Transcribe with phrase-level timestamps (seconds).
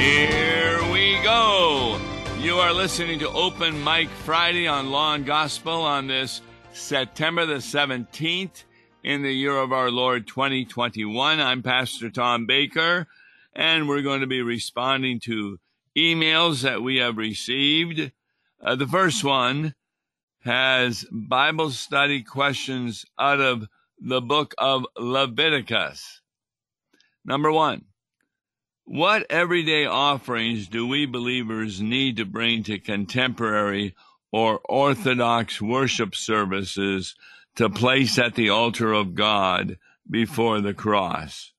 [0.00, 2.00] Here we go.
[2.38, 6.40] You are listening to Open Mic Friday on Law and Gospel on this
[6.72, 8.64] September the 17th
[9.04, 11.38] in the year of our Lord 2021.
[11.38, 13.08] I'm Pastor Tom Baker,
[13.54, 15.60] and we're going to be responding to
[15.94, 18.10] emails that we have received.
[18.58, 19.74] Uh, the first one
[20.44, 26.22] has Bible study questions out of the book of Leviticus.
[27.22, 27.84] Number one,
[28.90, 33.94] what everyday offerings do we believers need to bring to contemporary
[34.32, 37.14] or orthodox worship services
[37.54, 39.78] to place at the altar of God
[40.10, 41.52] before the cross?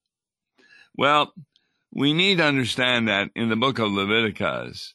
[0.98, 1.34] Well,
[1.89, 4.94] we need to understand that in the book of Leviticus,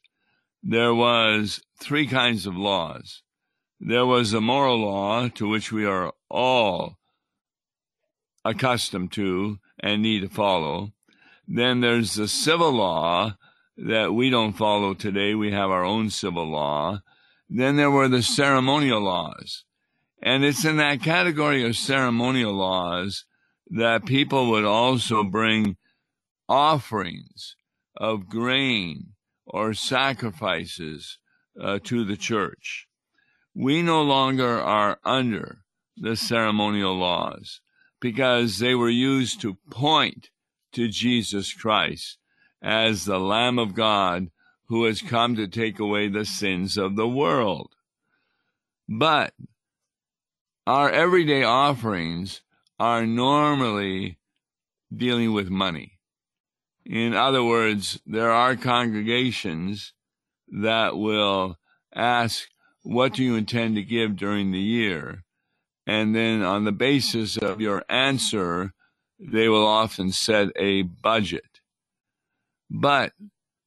[0.62, 3.22] there was three kinds of laws.
[3.80, 6.98] There was the moral law to which we are all
[8.44, 10.92] accustomed to and need to follow.
[11.46, 13.36] Then there's the civil law
[13.76, 15.34] that we don't follow today.
[15.34, 17.00] We have our own civil law.
[17.48, 19.64] Then there were the ceremonial laws.
[20.22, 23.24] And it's in that category of ceremonial laws
[23.68, 25.76] that people would also bring
[26.48, 27.56] offerings
[27.96, 29.12] of grain
[29.46, 31.18] or sacrifices
[31.60, 32.86] uh, to the church.
[33.54, 35.58] We no longer are under
[35.96, 37.60] the ceremonial laws
[38.00, 40.30] because they were used to point
[40.76, 42.18] to Jesus Christ
[42.62, 44.30] as the Lamb of God
[44.68, 47.74] who has come to take away the sins of the world.
[48.88, 49.32] But
[50.66, 52.42] our everyday offerings
[52.78, 54.18] are normally
[54.94, 55.98] dealing with money.
[56.84, 59.94] In other words, there are congregations
[60.48, 61.56] that will
[61.94, 62.48] ask,
[62.82, 65.24] What do you intend to give during the year?
[65.86, 68.74] And then on the basis of your answer,
[69.18, 71.60] they will often set a budget.
[72.70, 73.12] But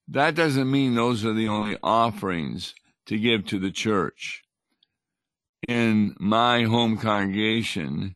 [0.08, 2.74] that doesn't mean those are the only offerings
[3.06, 4.44] to give to the church.
[5.68, 8.16] In my home congregation,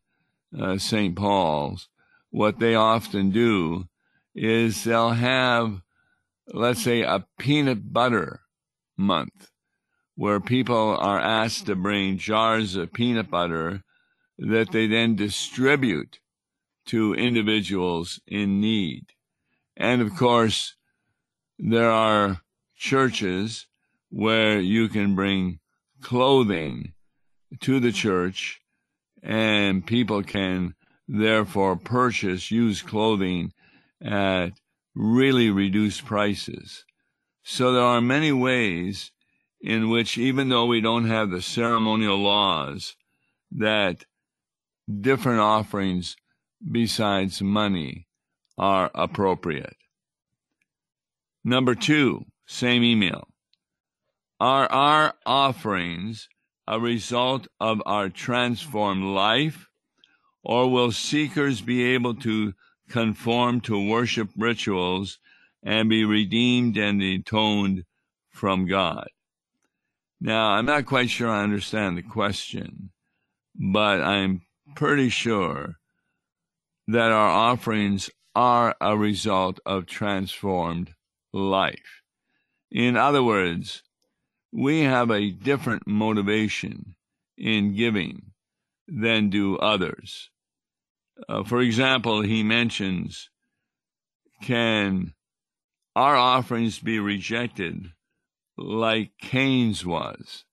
[0.57, 1.15] uh, St.
[1.15, 1.89] Paul's,
[2.29, 3.87] what they often do
[4.35, 5.81] is they'll have,
[6.47, 8.41] let's say, a peanut butter
[8.97, 9.51] month
[10.15, 13.83] where people are asked to bring jars of peanut butter
[14.37, 16.19] that they then distribute
[16.85, 19.05] to individuals in need.
[19.75, 20.75] And of course,
[21.57, 22.41] there are
[22.75, 23.67] churches
[24.09, 25.59] where you can bring
[26.01, 26.93] clothing
[27.61, 28.61] to the church
[29.21, 30.75] and people can
[31.07, 33.53] therefore purchase used clothing
[34.01, 34.49] at
[34.93, 36.85] really reduced prices.
[37.43, 39.11] So there are many ways
[39.61, 42.95] in which, even though we don't have the ceremonial laws,
[43.51, 44.03] that
[45.01, 46.17] different offerings
[46.69, 48.07] besides money
[48.57, 49.75] are appropriate.
[51.43, 53.27] Number two, same email.
[54.39, 56.27] Are our offerings
[56.67, 59.67] a result of our transformed life,
[60.43, 62.53] or will seekers be able to
[62.89, 65.19] conform to worship rituals
[65.63, 67.85] and be redeemed and atoned
[68.29, 69.07] from God.
[70.19, 72.91] Now, I'm not quite sure I understand the question,
[73.55, 74.41] but I'm
[74.75, 75.79] pretty sure
[76.87, 80.93] that our offerings are a result of transformed
[81.31, 82.01] life.
[82.71, 83.83] In other words,
[84.51, 86.95] we have a different motivation
[87.37, 88.31] in giving
[88.87, 90.29] than do others.
[91.29, 93.29] Uh, for example, he mentions,
[94.41, 95.13] can
[95.95, 97.93] our offerings be rejected
[98.57, 100.43] like Cain's was?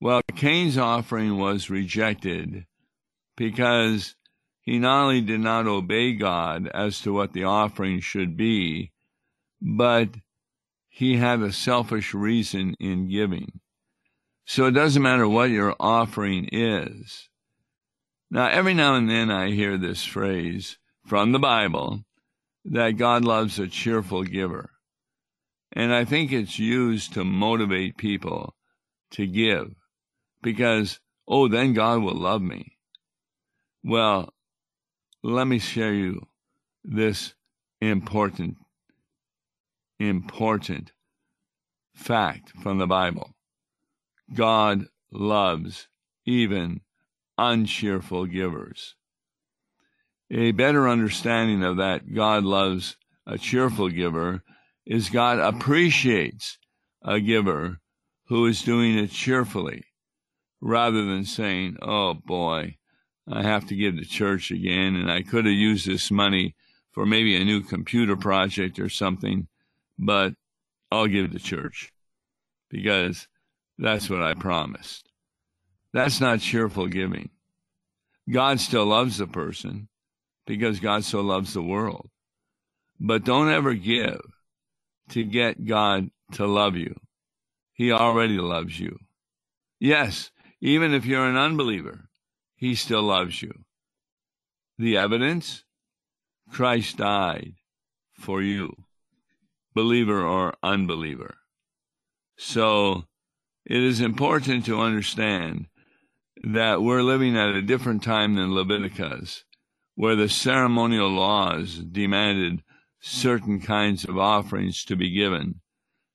[0.00, 2.66] Well, Cain's offering was rejected
[3.36, 4.14] because
[4.68, 8.92] he not only did not obey God as to what the offering should be,
[9.62, 10.10] but
[10.90, 13.60] he had a selfish reason in giving.
[14.44, 17.30] So it doesn't matter what your offering is.
[18.30, 20.76] Now, every now and then I hear this phrase
[21.06, 22.04] from the Bible
[22.66, 24.72] that God loves a cheerful giver.
[25.72, 28.54] And I think it's used to motivate people
[29.12, 29.74] to give
[30.42, 32.76] because, oh, then God will love me.
[33.82, 34.34] Well,
[35.28, 36.26] let me share you
[36.82, 37.34] this
[37.80, 38.56] important,
[39.98, 40.92] important
[41.94, 43.34] fact from the Bible.
[44.34, 45.88] God loves
[46.24, 46.80] even
[47.36, 48.94] uncheerful givers.
[50.30, 52.96] A better understanding of that God loves
[53.26, 54.42] a cheerful giver
[54.86, 56.58] is God appreciates
[57.02, 57.80] a giver
[58.28, 59.84] who is doing it cheerfully
[60.60, 62.77] rather than saying, oh boy,
[63.30, 66.54] I have to give to church again and I could have used this money
[66.92, 69.48] for maybe a new computer project or something,
[69.98, 70.34] but
[70.90, 71.92] I'll give to church
[72.70, 73.28] because
[73.78, 75.08] that's what I promised.
[75.92, 77.30] That's not cheerful giving.
[78.30, 79.88] God still loves the person
[80.46, 82.10] because God so loves the world.
[83.00, 84.20] But don't ever give
[85.10, 86.94] to get God to love you.
[87.72, 88.98] He already loves you.
[89.78, 90.30] Yes,
[90.60, 92.07] even if you're an unbeliever,
[92.58, 93.52] He still loves you.
[94.78, 95.62] The evidence?
[96.50, 97.54] Christ died
[98.14, 98.74] for you,
[99.74, 101.36] believer or unbeliever.
[102.36, 103.04] So
[103.64, 105.66] it is important to understand
[106.42, 109.44] that we're living at a different time than Leviticus,
[109.94, 112.64] where the ceremonial laws demanded
[113.00, 115.60] certain kinds of offerings to be given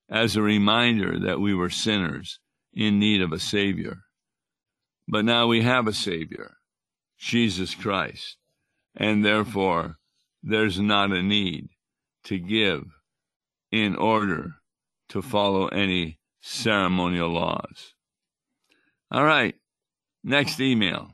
[0.09, 2.39] as a reminder that we were sinners
[2.73, 4.02] in need of a Savior.
[5.07, 6.57] But now we have a Savior,
[7.17, 8.37] Jesus Christ,
[8.95, 9.97] and therefore
[10.41, 11.69] there's not a need
[12.25, 12.85] to give
[13.71, 14.55] in order
[15.09, 17.93] to follow any ceremonial laws.
[19.11, 19.55] All right,
[20.23, 21.11] next email.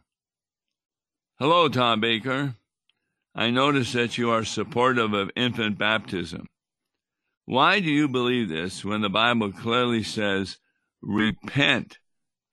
[1.39, 2.55] Hello, Tom Baker.
[3.35, 6.47] I notice that you are supportive of infant baptism.
[7.45, 10.57] Why do you believe this when the Bible clearly says,
[11.01, 11.99] repent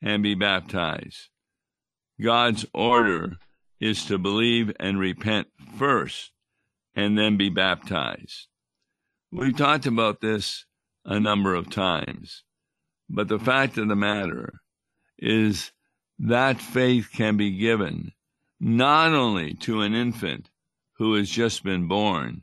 [0.03, 1.29] and be baptized?
[2.23, 3.39] God's order
[3.81, 6.33] is to believe and repent first
[6.95, 8.47] and then be baptized.
[9.31, 10.65] We've talked about this
[11.05, 12.43] a number of times,
[13.09, 14.61] but the fact of the matter
[15.19, 15.73] is
[16.19, 18.13] that faith can be given
[18.59, 20.51] not only to an infant
[20.95, 22.43] who has just been born,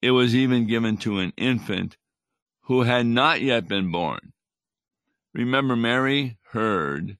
[0.00, 1.96] it was even given to an infant
[2.62, 4.32] who had not yet been born.
[5.34, 7.16] Remember, Mary heard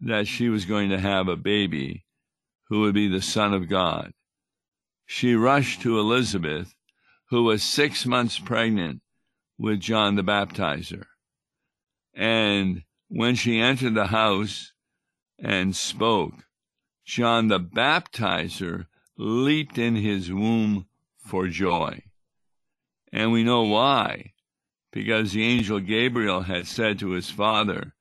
[0.00, 2.04] that she was going to have a baby
[2.68, 4.12] who would be the Son of God.
[5.06, 6.74] She rushed to Elizabeth,
[7.30, 9.00] who was six months pregnant
[9.58, 11.04] with John the Baptizer.
[12.14, 14.72] And when she entered the house
[15.38, 16.34] and spoke,
[17.04, 18.86] John the Baptizer
[19.16, 20.86] leaped in his womb
[21.18, 22.02] for joy.
[23.12, 24.34] And we know why,
[24.92, 27.94] because the angel Gabriel had said to his father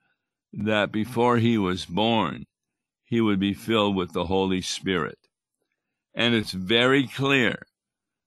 [0.54, 2.46] that before he was born,
[3.04, 5.18] he would be filled with the Holy Spirit.
[6.14, 7.68] And it's very clear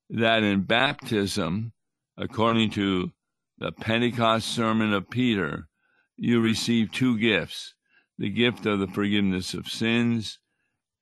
[0.08, 1.72] that in baptism,
[2.16, 3.12] according to
[3.58, 5.68] the Pentecost sermon of Peter,
[6.16, 7.74] you receive two gifts
[8.18, 10.38] the gift of the forgiveness of sins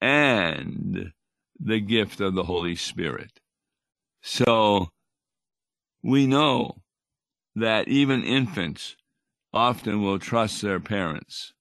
[0.01, 1.13] and
[1.59, 3.41] the gift of the Holy Spirit.
[4.23, 4.91] So
[6.01, 6.83] we know
[7.57, 8.97] that even infants
[9.53, 11.53] often will trust their parents.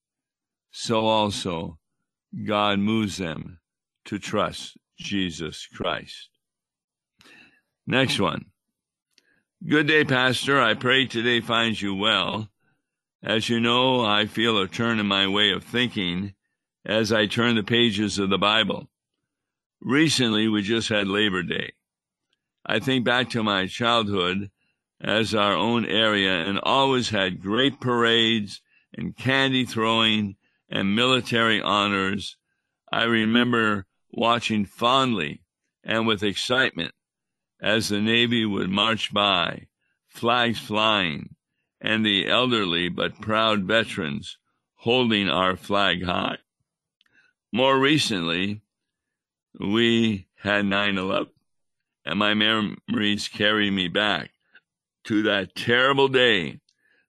[0.71, 1.79] So also
[2.45, 3.59] God moves them
[4.05, 6.29] to trust Jesus Christ.
[7.85, 8.45] Next one.
[9.67, 10.61] Good day, Pastor.
[10.61, 12.49] I pray today finds you well.
[13.23, 16.33] As you know, I feel a turn in my way of thinking
[16.85, 18.89] as I turn the pages of the Bible.
[19.81, 21.73] Recently, we just had Labor Day.
[22.65, 24.51] I think back to my childhood
[25.01, 28.61] as our own area and always had great parades
[28.93, 30.35] and candy throwing
[30.69, 32.37] and military honors.
[32.91, 35.41] I remember watching fondly
[35.83, 36.93] and with excitement
[37.61, 39.67] as the Navy would march by,
[40.07, 41.35] flags flying,
[41.79, 44.37] and the elderly but proud veterans
[44.75, 46.37] holding our flag high.
[47.51, 48.61] More recently,
[49.59, 51.27] we had 9 11,
[52.05, 54.31] and my memories carry me back
[55.07, 56.59] to that terrible day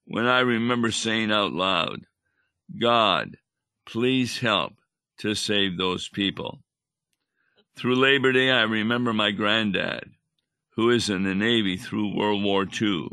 [0.05, 2.07] when I remember saying out loud,
[2.81, 3.37] God,
[3.85, 4.75] please help
[5.19, 6.61] to save those people.
[7.77, 10.11] Through Labor Day, I remember my granddad,
[10.77, 13.09] who is in the Navy through World War II,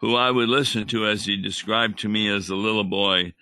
[0.00, 3.32] who I would listen to as he described to me as a little boy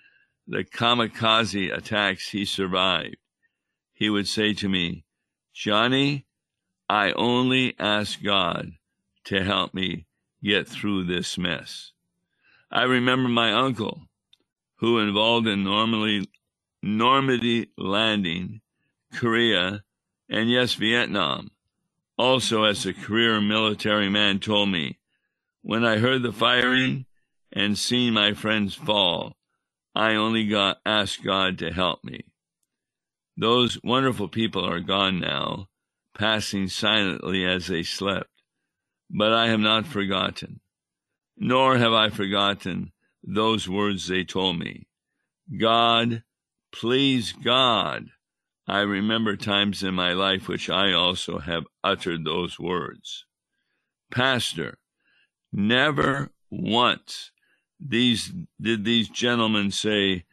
[0.47, 3.17] the kamikaze attacks he survived.
[3.93, 5.03] He would say to me,
[5.53, 6.25] Johnny,
[6.87, 8.71] I only ask God
[9.25, 10.04] to help me
[10.45, 11.91] get through this mess.
[12.71, 14.03] I remember my uncle,
[14.75, 16.29] who involved in normally
[16.83, 18.61] Normandy landing,
[19.13, 19.83] Korea,
[20.29, 21.49] and yes, Vietnam.
[22.17, 24.99] Also, as a career military man told me,
[25.61, 27.05] when I heard the firing
[27.51, 29.35] and seen my friends fall,
[29.95, 32.21] I only got asked God to help me.
[33.35, 35.69] Those wonderful people are gone now,
[36.13, 38.29] passing silently as they slept
[39.09, 40.59] but I have not forgotten,
[41.37, 42.91] nor have I forgotten
[43.23, 44.87] those words they told me.
[45.59, 46.23] God,
[46.71, 48.07] please God,
[48.67, 53.25] I remember times in my life which I also have uttered those words.
[54.11, 54.77] Pastor,
[55.57, 57.31] Never once
[57.79, 60.25] these did these gentlemen say,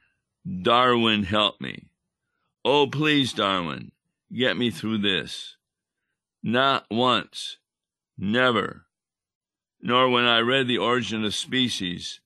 [0.62, 1.86] Darwin, help me.
[2.64, 3.92] Oh, please, Darwin,
[4.32, 5.56] get me through this.
[6.42, 7.58] Not once.
[8.18, 8.86] Never.
[9.80, 12.20] Nor when I read The Origin of Species,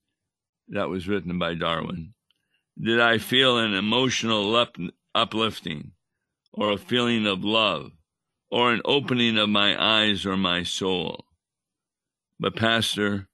[0.68, 2.14] that was written by Darwin,
[2.80, 4.76] did I feel an emotional up-
[5.14, 5.92] uplifting
[6.52, 7.92] or a feeling of love
[8.50, 11.26] or an opening of my eyes or my soul.
[12.38, 13.28] But, Pastor,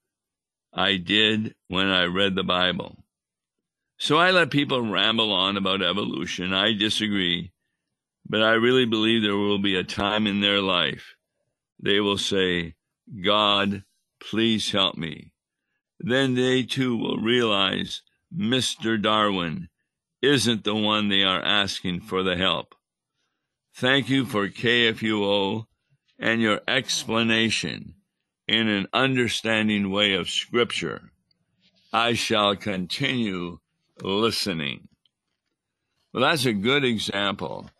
[0.72, 3.04] I did when I read the Bible.
[3.98, 6.52] So I let people ramble on about evolution.
[6.52, 7.52] I disagree,
[8.28, 11.14] but I really believe there will be a time in their life
[11.82, 12.74] they will say,
[13.22, 13.82] God,
[14.20, 15.32] please help me.
[15.98, 18.02] Then they too will realize
[18.34, 19.00] Mr.
[19.00, 19.68] Darwin
[20.22, 22.74] isn't the one they are asking for the help.
[23.74, 25.66] Thank you for KFUO
[26.18, 27.94] and your explanation
[28.46, 31.10] in an understanding way of Scripture.
[31.92, 33.58] I shall continue
[34.00, 34.88] listening.
[36.12, 37.70] Well, that's a good example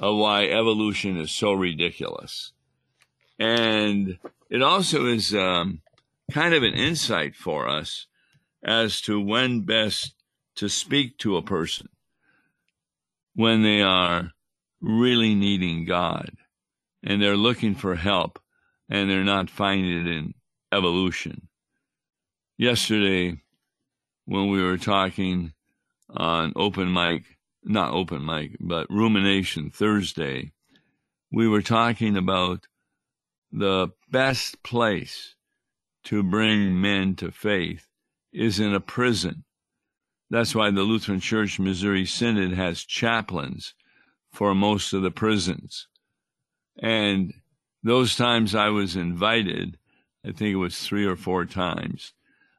[0.00, 2.52] of why evolution is so ridiculous.
[3.42, 4.18] And
[4.50, 5.80] it also is um,
[6.30, 8.06] kind of an insight for us
[8.62, 10.14] as to when best
[10.54, 11.88] to speak to a person
[13.34, 14.30] when they are
[14.80, 16.30] really needing God
[17.02, 18.38] and they're looking for help
[18.88, 20.34] and they're not finding it in
[20.70, 21.48] evolution.
[22.56, 23.42] Yesterday,
[24.24, 25.52] when we were talking
[26.08, 27.24] on open mic,
[27.64, 30.52] not open mic, but rumination Thursday,
[31.32, 32.68] we were talking about
[33.52, 35.34] the best place
[36.04, 37.86] to bring men to faith
[38.32, 39.44] is in a prison.
[40.30, 43.74] That's why the Lutheran Church Missouri Synod has chaplains
[44.32, 45.88] for most of the prisons.
[46.78, 47.34] And
[47.82, 49.76] those times I was invited,
[50.24, 52.14] I think it was three or four times,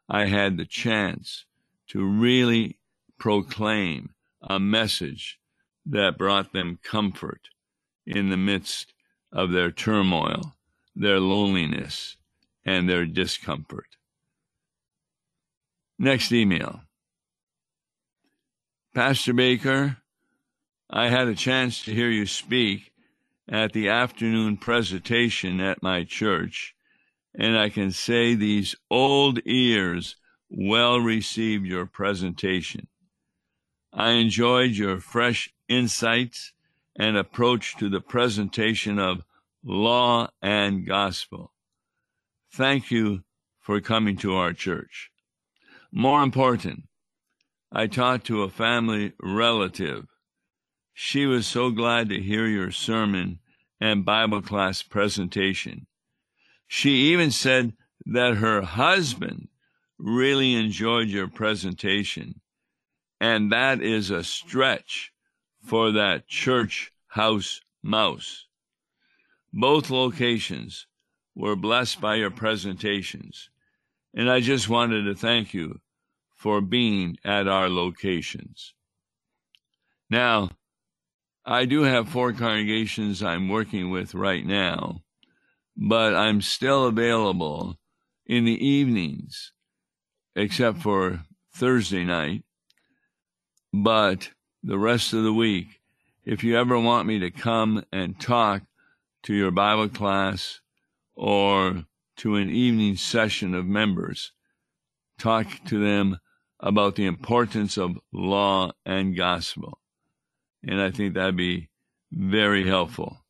[0.07, 1.45] I had the chance
[1.87, 2.77] to really
[3.17, 5.39] proclaim a message
[5.85, 7.49] that brought them comfort
[8.05, 8.93] in the midst
[9.31, 10.55] of their turmoil,
[10.95, 12.17] their loneliness,
[12.65, 13.97] and their discomfort.
[15.99, 16.81] Next email.
[18.93, 19.97] Pastor Baker,
[20.89, 22.91] I had a chance to hear you speak
[23.49, 26.75] at the afternoon presentation at my church,
[27.33, 30.15] and I can say these old ears
[30.49, 32.87] well received your presentation.
[33.91, 36.53] I enjoyed your fresh insights
[36.95, 39.25] and approach to the presentation of
[39.63, 41.53] law and gospel.
[42.51, 43.23] Thank you
[43.59, 45.09] for coming to our church.
[45.91, 46.83] More important,
[47.71, 50.07] I talked to a family relative
[50.93, 53.39] she was so glad to hear your sermon
[53.81, 55.87] and Bible class presentation.
[56.67, 57.73] She even said
[58.05, 59.47] that her husband
[59.97, 62.41] really enjoyed your presentation,
[63.19, 65.11] and that is a stretch
[65.65, 68.45] for that church house mouse.
[69.53, 70.87] Both locations
[71.35, 73.51] were blessed by your presentations,
[74.11, 75.79] and I just wanted to thank you
[76.35, 78.73] for being at our locations.
[80.09, 80.49] Now,
[81.45, 85.03] I do have four congregations I'm working with right now,
[85.77, 87.77] but I'm still available
[88.25, 89.53] in the evenings,
[90.35, 92.43] except for Thursday night.
[93.71, 94.31] But
[94.63, 95.79] the rest of the week,
[96.25, 98.63] if you ever want me to come and talk
[99.23, 100.61] to your Bible class
[101.15, 101.85] or
[102.17, 104.31] to an evening session of members,
[105.17, 106.19] talk to them
[106.59, 109.79] about the importance of law and gospel
[110.65, 111.69] and I think that'd be
[112.11, 113.25] very helpful.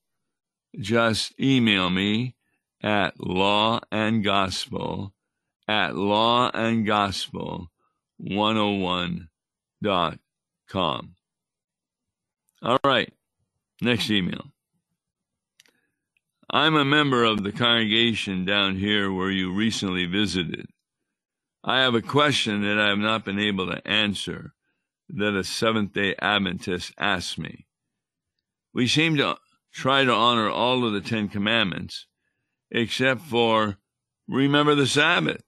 [0.79, 2.35] Just email me
[2.81, 5.13] at law and gospel
[5.67, 7.71] at law and gospel
[8.19, 11.15] 101.com.
[12.61, 13.11] All right,
[13.81, 14.52] next email.
[16.55, 20.67] I'm a member of the congregation down here where you recently visited.
[21.63, 24.53] I have a question that I have not been able to answer
[25.09, 27.65] that a Seventh day Adventist asked me.
[28.71, 29.37] We seem to
[29.73, 32.05] try to honor all of the Ten Commandments,
[32.69, 33.79] except for
[34.27, 35.41] remember the Sabbath.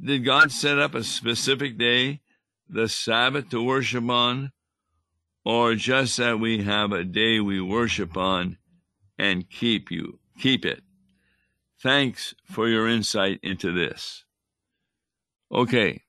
[0.00, 2.20] Did God set up a specific day,
[2.68, 4.50] the Sabbath, to worship on,
[5.44, 8.58] or just that we have a day we worship on
[9.18, 10.82] and keep you keep it?
[11.80, 14.24] Thanks for your insight into this.
[15.52, 16.02] Okay,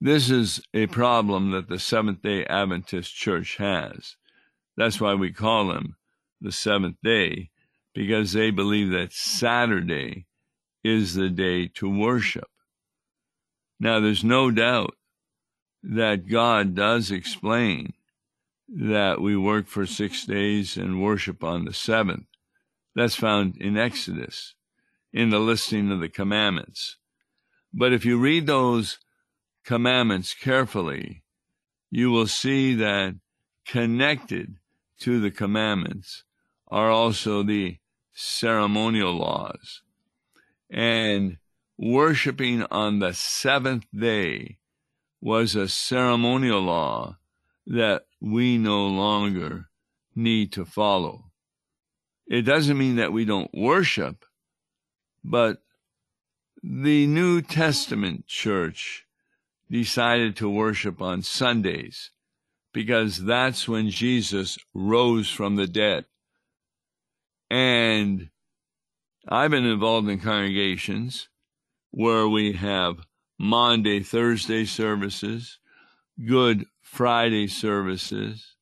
[0.00, 4.16] this is a problem that the Seventh day Adventist Church has.
[4.76, 5.96] That's why we call them
[6.40, 7.50] the Seventh day,
[7.94, 10.26] because they believe that Saturday
[10.82, 12.48] is the day to worship.
[13.80, 14.94] Now, there's no doubt
[15.82, 17.94] that God does explain
[18.68, 22.26] that we work for six days and worship on the seventh.
[22.94, 24.54] That's found in Exodus,
[25.12, 26.96] in the listing of the commandments.
[27.72, 28.98] But if you read those
[29.64, 31.22] commandments carefully,
[31.90, 33.16] you will see that
[33.66, 34.56] connected
[35.00, 36.24] to the commandments
[36.68, 37.78] are also the
[38.12, 39.82] ceremonial laws.
[40.70, 41.38] And
[41.76, 44.58] worshiping on the seventh day
[45.20, 47.16] was a ceremonial law
[47.66, 49.68] that we no longer
[50.14, 51.26] need to follow.
[52.26, 54.24] It doesn't mean that we don't worship,
[55.22, 55.58] but
[56.62, 59.04] the New Testament church
[59.70, 62.12] decided to worship on Sundays
[62.72, 66.06] because that's when Jesus rose from the dead.
[67.50, 68.30] And
[69.28, 71.28] I've been involved in congregations
[71.90, 73.04] where we have
[73.38, 75.58] Monday, Thursday services,
[76.24, 78.54] Good Friday services.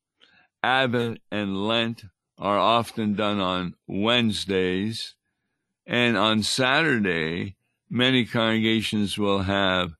[0.63, 2.05] Advent and Lent
[2.39, 5.13] are often done on Wednesdays.
[5.85, 7.57] And on Saturday,
[7.91, 9.93] many congregations will have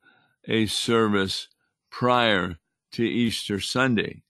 [0.48, 1.48] a service
[1.92, 2.58] prior
[2.94, 4.24] to Easter Sunday.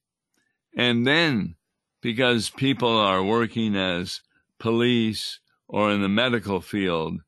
[0.75, 1.55] And then,
[2.01, 4.19] because people are working as
[4.59, 7.21] police or in the medical field,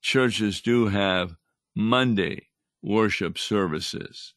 [0.00, 1.36] churches do have
[1.74, 2.48] Monday
[2.82, 4.32] worship services.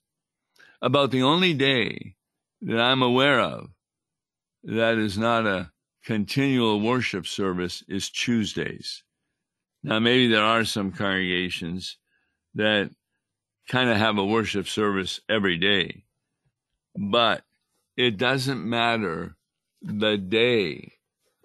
[0.81, 2.15] About the only day
[2.61, 3.69] that I'm aware of
[4.63, 5.71] that is not a
[6.05, 9.03] continual worship service is Tuesdays.
[9.83, 11.97] Now, maybe there are some congregations
[12.55, 12.91] that
[13.67, 16.05] kind of have a worship service every day,
[16.95, 17.43] but
[17.95, 19.35] it doesn't matter
[19.81, 20.93] the day.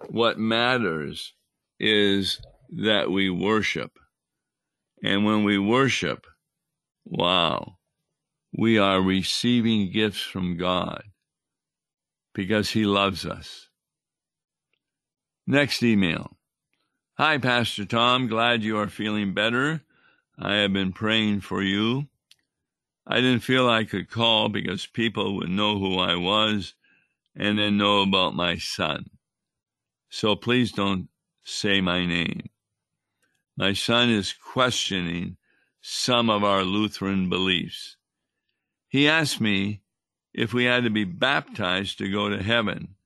[0.08, 1.32] What matters
[1.80, 2.40] is
[2.70, 3.98] that we worship.
[5.02, 6.26] And when we worship,
[7.04, 7.78] wow,
[8.52, 11.04] we are receiving gifts from God
[12.34, 13.68] because He loves us.
[15.46, 16.36] Next email.
[17.14, 18.26] Hi, Pastor Tom.
[18.26, 19.82] Glad you are feeling better.
[20.38, 22.08] I have been praying for you.
[23.06, 26.74] I didn't feel I could call because people would know who I was
[27.34, 29.06] and then know about my son.
[30.10, 31.08] So please don't
[31.42, 32.50] say my name.
[33.56, 35.36] My son is questioning
[35.80, 37.96] some of our Lutheran beliefs.
[38.92, 39.80] He asked me
[40.34, 42.96] if we had to be baptized to go to heaven,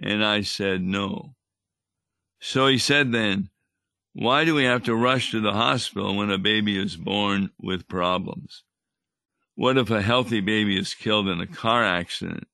[0.00, 1.34] and I said no.
[2.40, 3.50] So he said then,
[4.14, 7.88] Why do we have to rush to the hospital when a baby is born with
[7.88, 8.64] problems?
[9.54, 12.48] What if a healthy baby is killed in a car accident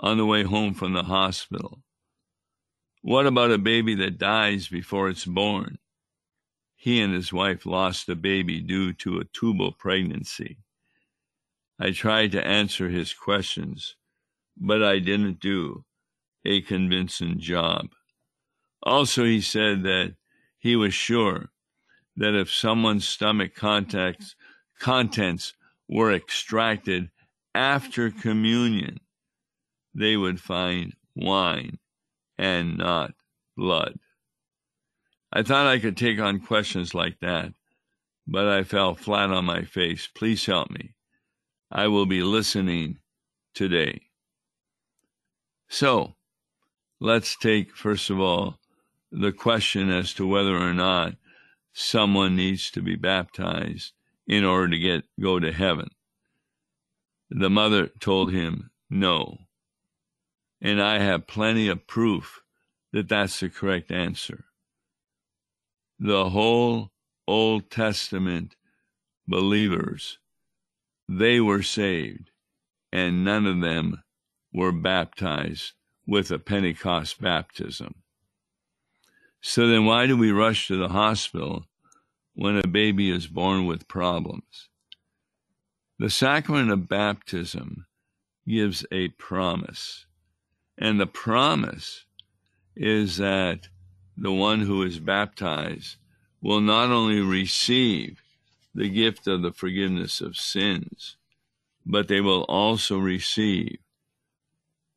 [0.00, 1.84] on the way home from the hospital?
[3.02, 5.78] What about a baby that dies before it's born?
[6.74, 10.58] He and his wife lost a baby due to a tubal pregnancy.
[11.82, 13.96] I tried to answer his questions,
[14.54, 15.86] but I didn't do
[16.44, 17.88] a convincing job.
[18.82, 20.14] Also, he said that
[20.58, 21.48] he was sure
[22.16, 24.36] that if someone's stomach contents,
[24.78, 25.54] contents
[25.88, 27.10] were extracted
[27.54, 29.00] after communion,
[29.94, 31.78] they would find wine
[32.36, 33.14] and not
[33.56, 33.98] blood.
[35.32, 37.54] I thought I could take on questions like that,
[38.26, 40.06] but I fell flat on my face.
[40.14, 40.94] Please help me.
[41.70, 42.98] I will be listening
[43.54, 44.02] today.
[45.68, 46.16] So,
[46.98, 48.58] let's take, first of all,
[49.12, 51.14] the question as to whether or not
[51.72, 53.92] someone needs to be baptized
[54.26, 55.88] in order to get go to heaven.
[57.30, 59.38] The mother told him no.
[60.60, 62.40] And I have plenty of proof
[62.92, 64.44] that that's the correct answer.
[65.98, 66.90] The whole
[67.26, 68.56] Old Testament
[69.26, 70.18] believers,
[71.18, 72.30] they were saved,
[72.92, 74.02] and none of them
[74.52, 75.72] were baptized
[76.06, 77.94] with a Pentecost baptism.
[79.40, 81.66] So then, why do we rush to the hospital
[82.34, 84.70] when a baby is born with problems.
[85.98, 87.86] The sacrament of baptism
[88.48, 90.06] gives a promise,
[90.78, 92.06] and the promise
[92.74, 93.68] is that
[94.16, 95.96] the one who is baptized
[96.40, 98.22] will not only receive
[98.74, 101.16] the gift of the forgiveness of sins,
[101.84, 103.78] but they will also receive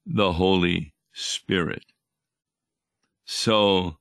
[0.06, 1.86] the Holy Spirit.
[3.26, 3.98] So,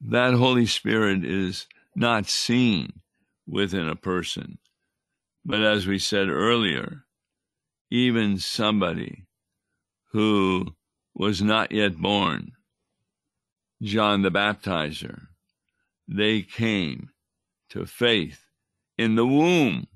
[0.00, 3.00] that Holy Spirit is not seen
[3.46, 4.58] within a person.
[5.44, 7.04] But as we said earlier,
[7.90, 9.24] even somebody
[10.12, 10.74] who
[11.14, 12.52] was not yet born,
[13.82, 15.28] John the Baptizer,
[16.06, 17.10] they came
[17.70, 18.46] to faith
[18.96, 19.86] in the womb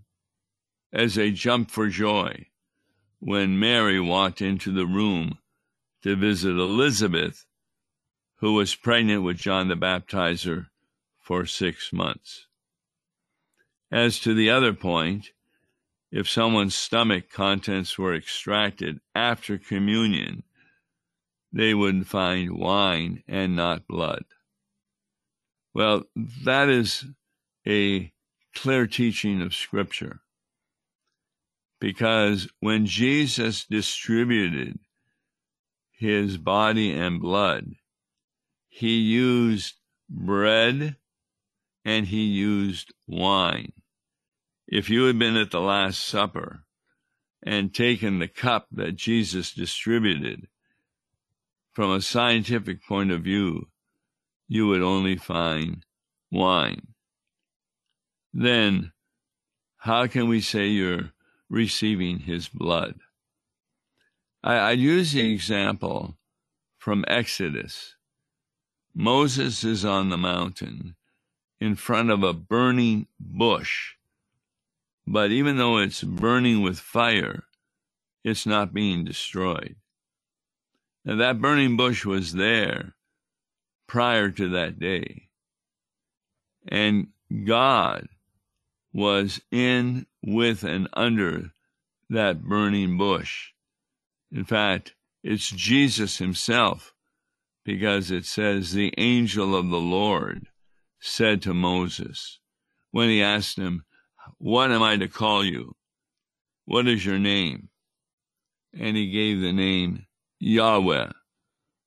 [0.93, 2.47] as they jumped for joy
[3.19, 5.39] when Mary walked into the room
[6.03, 7.47] to visit Elizabeth,
[8.37, 10.67] who was pregnant with John the Baptizer
[11.21, 12.47] for six months.
[13.91, 15.31] As to the other point,
[16.11, 20.43] if someone's stomach contents were extracted after communion,
[21.53, 24.25] they would find wine and not blood.
[25.75, 26.05] Well,
[26.45, 27.05] that is
[27.67, 28.13] a
[28.55, 30.21] clear teaching of Scripture.
[31.81, 34.79] Because when Jesus distributed
[35.91, 37.75] his body and blood,
[38.69, 39.75] he used
[40.09, 40.97] bread
[41.85, 43.73] and he used wine.
[44.67, 46.65] If you had been at the Last Supper
[47.43, 50.47] and taken the cup that Jesus distributed,
[51.73, 53.69] from a scientific point of view,
[54.47, 55.85] you would only find
[56.31, 56.92] wine.
[58.33, 58.93] Then,
[59.79, 61.13] how can we say you're
[61.51, 62.95] receiving his blood?
[64.43, 66.17] I, I use the example
[66.79, 67.97] from Exodus.
[68.95, 70.97] Moses is on the mountain
[71.61, 73.95] in front of a burning bush,
[75.07, 77.45] but even though it's burning with fire,
[78.25, 79.77] it's not being destroyed.
[81.05, 82.95] Now, that burning bush was there
[83.87, 85.29] prior to that day.
[86.69, 87.09] And
[87.45, 88.09] God
[88.93, 91.53] was in, with, and under
[92.09, 93.53] that burning bush.
[94.31, 96.95] In fact, it's Jesus himself,
[97.65, 100.49] because it says, The angel of the Lord
[101.01, 102.39] said to Moses,
[102.91, 103.85] when he asked him,
[104.39, 105.77] What am I to call you?
[106.65, 107.69] What is your name?
[108.79, 110.07] And he gave the name
[110.39, 111.13] Yahweh,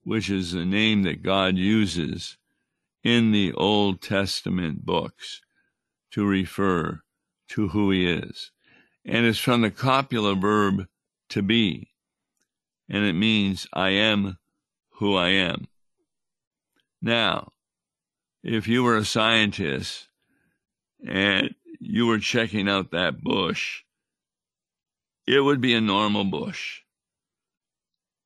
[0.03, 2.37] which is the name that God uses
[3.03, 5.41] in the Old Testament books
[6.15, 7.01] to refer
[7.49, 8.51] to who he is.
[9.05, 10.87] And it's from the copula verb
[11.29, 11.89] to be,
[12.89, 14.37] and it means I am
[14.93, 15.67] who I am.
[17.01, 17.51] Now,
[18.43, 20.07] if you were a scientist
[21.05, 23.83] and you were checking out that bush,
[25.27, 26.81] it would be a normal bush.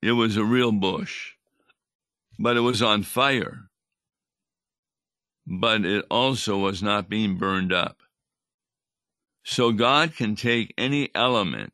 [0.03, 1.31] It was a real bush,
[2.37, 3.68] but it was on fire.
[5.51, 8.03] But it also was not being burned up.
[9.43, 11.73] So God can take any element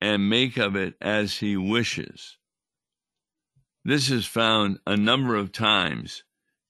[0.00, 2.38] and make of it as he wishes.
[3.84, 6.24] This is found a number of times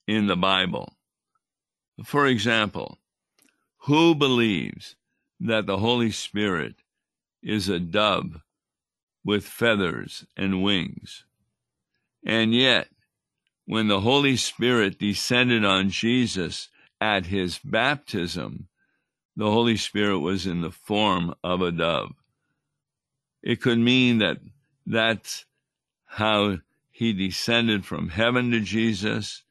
[0.06, 0.98] in the Bible.
[2.04, 2.98] For example,
[3.84, 4.96] who believes
[5.40, 6.74] that the Holy Spirit
[7.42, 8.42] is a dove
[9.24, 11.24] with feathers and wings.
[12.24, 12.88] And yet,
[13.66, 16.68] when the Holy Spirit descended on Jesus
[17.00, 18.68] at his baptism,
[19.34, 22.12] the Holy Spirit was in the form of a dove.
[23.42, 24.38] It could mean that
[24.86, 25.44] that's
[26.06, 26.58] how
[26.90, 29.42] he descended from heaven to Jesus,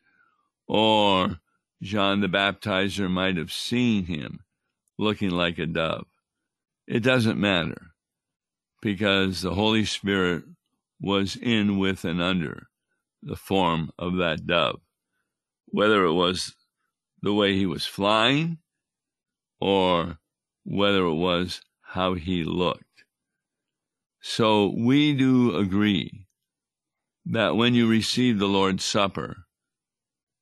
[0.66, 1.40] or
[1.82, 4.40] John the Baptizer might have seen him
[4.98, 6.08] looking like a dove.
[6.88, 7.92] It doesn't matter
[8.82, 10.46] because the Holy Spirit
[11.02, 12.70] was in, with, and under
[13.26, 14.80] the form of that dove.
[15.66, 16.56] Whether it was
[17.22, 18.60] the way he was flying
[19.60, 20.20] or
[20.64, 23.04] whether it was how he looked.
[24.22, 26.26] So we do agree
[27.26, 29.36] that when you receive the Lord's Supper,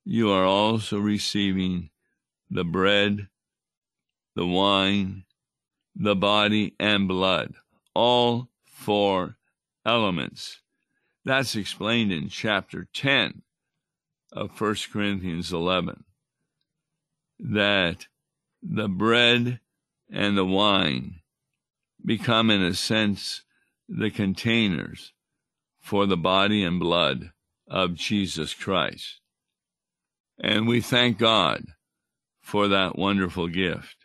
[0.04, 1.90] you are also receiving
[2.48, 3.28] the bread,
[4.36, 5.24] the wine,
[5.96, 7.54] the body, and blood
[7.94, 9.36] all four
[9.86, 10.60] elements.
[11.24, 13.42] That's explained in chapter 10
[14.32, 16.04] of 1 Corinthians 11.
[17.38, 18.06] That
[18.62, 19.60] the bread
[20.10, 21.20] and the wine
[22.04, 23.42] become, in a sense,
[23.88, 25.12] the containers
[25.80, 27.32] for the body and blood
[27.68, 29.20] of Jesus Christ.
[30.38, 31.64] And we thank God
[32.40, 34.04] for that wonderful gift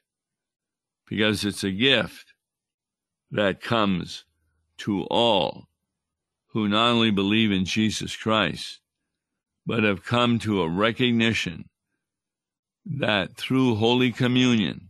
[1.07, 2.33] because it's a gift
[3.31, 4.25] that comes
[4.77, 5.68] to all
[6.49, 8.79] who not only believe in Jesus Christ,
[9.65, 11.69] but have come to a recognition
[12.85, 14.89] that through Holy Communion,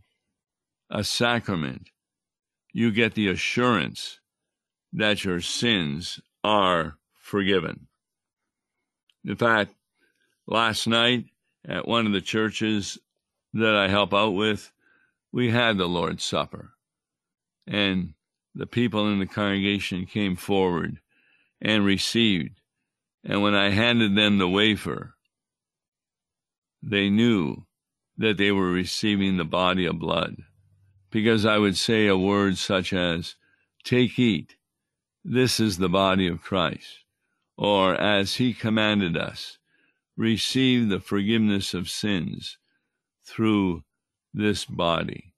[0.90, 1.90] a sacrament,
[2.72, 4.20] you get the assurance
[4.92, 7.88] that your sins are forgiven.
[9.24, 9.74] In fact,
[10.46, 11.26] last night
[11.68, 12.98] at one of the churches
[13.52, 14.72] that I help out with,
[15.32, 16.72] we had the Lord's Supper.
[17.66, 18.14] And
[18.54, 21.00] the people in the congregation came forward
[21.60, 22.60] and received.
[23.24, 25.14] And when I handed them the wafer,
[26.82, 27.66] they knew
[28.16, 30.36] that they were receiving the body of blood.
[31.10, 33.34] Because I would say a word such as,
[33.84, 34.56] Take, eat,
[35.24, 37.04] this is the body of Christ,
[37.56, 39.58] or as he commanded us,
[40.16, 42.58] receive the forgiveness of sins
[43.26, 43.84] through
[44.32, 45.34] this body.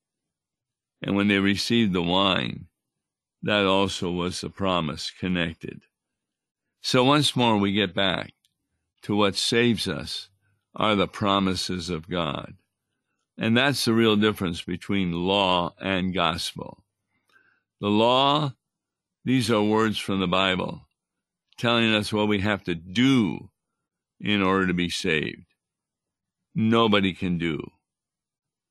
[1.02, 2.66] And when they received the wine,
[3.42, 5.82] that also was the promise connected.
[6.82, 8.32] So once more we get back
[9.02, 10.28] to what saves us
[10.74, 12.54] are the promises of God.
[13.38, 16.84] And that's the real difference between law and gospel.
[17.80, 18.54] The law,
[19.24, 20.82] these are words from the Bible
[21.56, 23.50] telling us what we have to do
[24.20, 25.44] in order to be saved.
[26.54, 27.70] Nobody can do.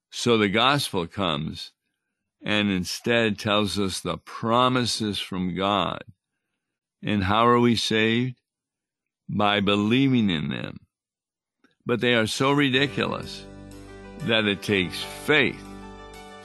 [0.10, 1.72] So the gospel comes
[2.44, 6.04] and instead tells us the promises from God.
[7.04, 8.36] And how are we saved?
[9.28, 10.78] By believing in them.
[11.86, 13.46] But they are so ridiculous
[14.20, 15.62] that it takes faith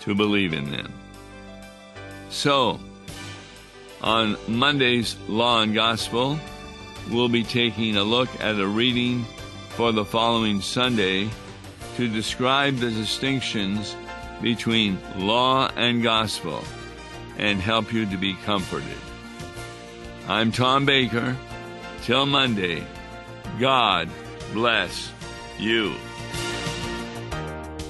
[0.00, 0.92] to believe in them.
[2.30, 2.80] So,
[4.02, 6.38] on Monday's Law and Gospel,
[7.10, 9.24] we'll be taking a look at a reading
[9.70, 11.28] for the following Sunday
[11.96, 13.96] to describe the distinctions
[14.42, 16.62] between law and gospel
[17.38, 19.05] and help you to be comforted.
[20.28, 21.36] I'm Tom Baker.
[22.02, 22.84] Till Monday,
[23.60, 24.08] God
[24.52, 25.12] bless
[25.56, 25.94] you.